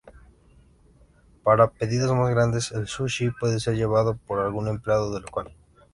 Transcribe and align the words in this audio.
Para 1.43 1.69
pedidos 1.69 2.11
más 2.17 2.31
grandes, 2.31 2.71
el 2.71 2.87
sushi 2.87 3.29
puede 3.39 3.59
ser 3.59 3.75
llevado 3.75 4.17
por 4.17 4.39
algún 4.39 4.67
empleado 4.67 5.13
del 5.13 5.21
local. 5.21 5.53